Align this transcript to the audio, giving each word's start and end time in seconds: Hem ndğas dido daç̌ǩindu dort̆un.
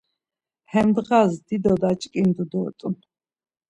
Hem 0.71 0.87
ndğas 0.95 1.31
dido 1.47 1.73
daç̌ǩindu 1.81 2.43
dort̆un. 2.51 2.95